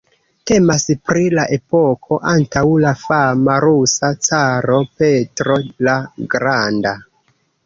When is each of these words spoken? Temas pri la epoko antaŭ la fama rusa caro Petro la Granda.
Temas 0.51 0.85
pri 1.09 1.25
la 1.39 1.43
epoko 1.57 2.17
antaŭ 2.31 2.63
la 2.85 2.93
fama 3.03 3.59
rusa 3.67 4.11
caro 4.29 4.81
Petro 5.03 5.61
la 5.91 5.99
Granda. 6.35 6.97